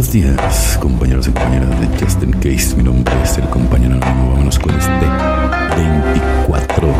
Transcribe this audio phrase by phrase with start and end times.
[0.00, 2.74] Buenos días, compañeros y compañeras de Justin Case.
[2.74, 4.30] Mi nombre es el compañero anónimo.
[4.30, 4.90] Vámonos con este
[5.76, 6.94] 24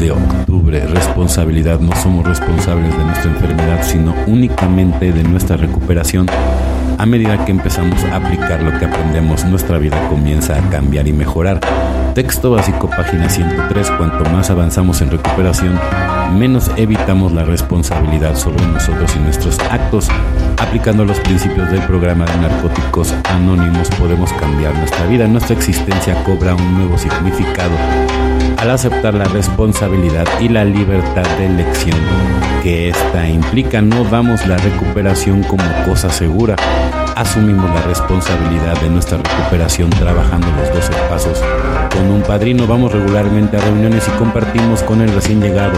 [0.00, 0.86] de octubre.
[0.86, 1.80] Responsabilidad.
[1.80, 6.28] No somos responsables de nuestra enfermedad, sino únicamente de nuestra recuperación.
[6.96, 11.12] A medida que empezamos a aplicar lo que aprendemos, nuestra vida comienza a cambiar y
[11.12, 11.60] mejorar.
[12.14, 13.90] Texto básico, página 103.
[13.98, 15.78] Cuanto más avanzamos en recuperación,
[16.30, 20.08] menos evitamos la responsabilidad sobre nosotros y nuestros actos.
[20.58, 25.26] Aplicando los principios del programa de narcóticos anónimos podemos cambiar nuestra vida.
[25.26, 27.74] Nuestra existencia cobra un nuevo significado
[28.58, 31.98] al aceptar la responsabilidad y la libertad de elección
[32.62, 33.80] que esta implica.
[33.82, 36.56] No damos la recuperación como cosa segura.
[37.14, 41.42] Asumimos la responsabilidad de nuestra recuperación trabajando los 12 pasos.
[41.96, 45.72] Con un padrino vamos regularmente a reuniones y compartimos con el recién llegado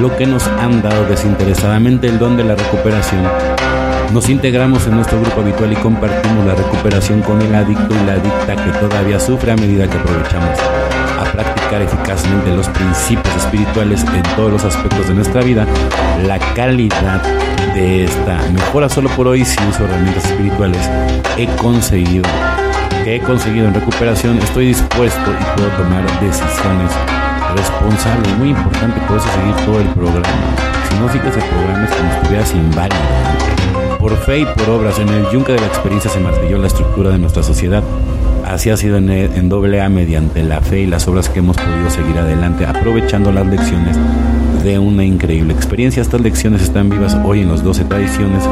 [0.00, 3.22] lo que nos han dado desinteresadamente el don de la recuperación
[4.12, 8.12] nos integramos en nuestro grupo habitual y compartimos la recuperación con el adicto y la
[8.12, 10.58] adicta que todavía sufre a medida que aprovechamos
[11.18, 15.66] a practicar eficazmente los principios espirituales en todos los aspectos de nuestra vida.
[16.26, 17.22] La calidad
[17.74, 20.90] de esta mejora solo por hoy si uso herramientas espirituales.
[21.38, 22.28] He conseguido
[23.04, 26.92] que he conseguido en recuperación, estoy dispuesto y puedo tomar decisiones
[27.56, 28.38] responsables.
[28.38, 30.28] Muy importante, por eso seguir todo el programa.
[30.88, 32.98] Si no sigues el programa es como si estuvieras inválido
[33.98, 34.98] por fe y por obras.
[34.98, 37.82] En el yunque de la experiencia se martilló la estructura de nuestra sociedad.
[38.44, 41.88] Así ha sido en, doble A mediante la fe y las obras que hemos podido
[41.90, 43.96] seguir adelante, aprovechando las lecciones
[44.62, 46.00] de una increíble experiencia.
[46.00, 48.44] Estas lecciones están vivas hoy en los 12 tradiciones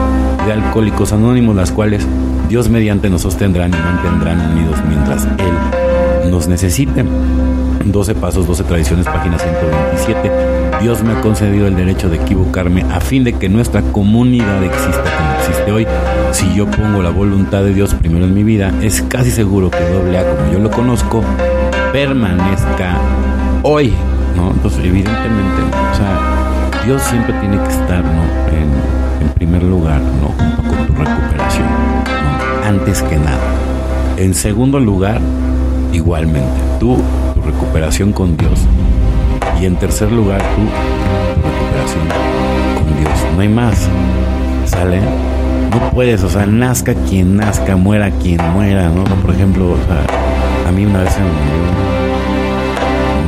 [0.44, 2.06] de Alcohólicos Anónimos, las cuales
[2.48, 7.04] Dios mediante nos sostendrán y mantendrán unidos mientras Él nos necesite.
[7.84, 10.30] 12 pasos, 12 tradiciones, página 127.
[10.82, 15.04] Dios me ha concedido el derecho de equivocarme a fin de que nuestra comunidad exista
[15.04, 15.86] como existe hoy.
[16.32, 19.80] Si yo pongo la voluntad de Dios primero en mi vida, es casi seguro que
[19.80, 21.22] doble A, como yo lo conozco,
[21.92, 22.96] permanezca
[23.62, 23.92] hoy.
[24.36, 24.52] ¿no?
[24.52, 25.49] Entonces, evidentemente,
[26.90, 28.24] Dios siempre tiene que estar ¿no?
[29.20, 30.26] en, primer lugar, ¿no?
[30.36, 31.68] junto con tu recuperación,
[32.66, 33.38] antes que nada.
[34.16, 35.20] En segundo lugar,
[35.92, 36.96] igualmente, tú
[37.46, 38.58] recuperación con Dios.
[39.60, 40.62] Y en tercer lugar, tu
[41.46, 42.08] recuperación
[42.74, 43.34] con Dios.
[43.36, 43.88] No hay más.
[44.64, 44.98] ¿Sale?
[45.70, 49.04] No puedes, o sea, nazca quien nazca, muera quien muera, ¿no?
[49.04, 49.76] Por ejemplo,
[50.66, 51.24] a mí una vez me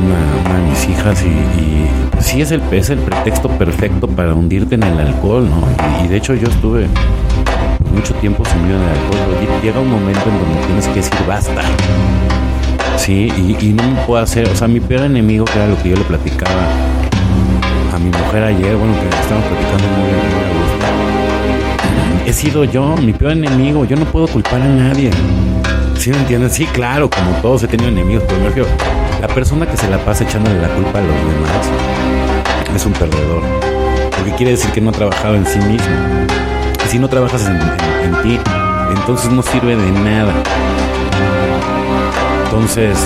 [0.05, 4.75] una, de hijas y, y pues sí es el, es el pretexto perfecto para hundirte
[4.75, 5.67] en el alcohol, ¿no?
[6.03, 6.87] Y, de hecho yo estuve
[7.93, 9.19] mucho tiempo sumido en el alcohol.
[9.61, 11.61] Llega un momento en donde tienes que decir basta.
[12.97, 15.89] Sí, y, no me puedo hacer, o sea, mi peor enemigo, que era lo que
[15.89, 16.67] yo le platicaba
[17.93, 20.17] a mi mujer ayer, bueno, que estamos platicando muy, muy
[22.25, 25.11] a He sido yo, mi peor enemigo, yo no puedo culpar a nadie.
[25.97, 26.53] ¿Sí me entiendes?
[26.53, 28.67] Sí, claro, como todos he tenido enemigos, pero me refiero,
[29.21, 31.69] la persona que se la pasa echándole la culpa a los demás
[32.75, 33.41] es un perdedor.
[34.15, 35.95] Porque quiere decir que no ha trabajado en sí mismo.
[36.85, 38.39] Y si no trabajas en ti,
[38.95, 40.33] entonces no sirve de nada.
[42.45, 42.97] Entonces,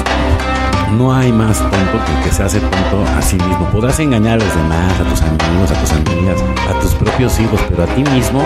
[0.98, 3.70] no hay más tonto que el que se hace tonto a sí mismo.
[3.72, 6.38] Podrás engañar a los demás, a tus amigos, a tus amigas,
[6.70, 8.42] a tus propios hijos, pero a ti mismo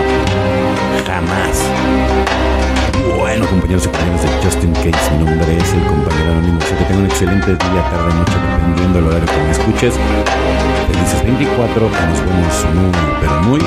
[1.05, 2.00] jamás.
[3.31, 6.59] Bueno, compañeros y compañeras de Justin Case, mi nombre es el compañero anónimo.
[6.59, 9.93] Que tengan un excelente día, tarde, noche, dependiendo del horario que me escuches.
[10.91, 13.59] Felices 24, que nos vemos muy, pero muy.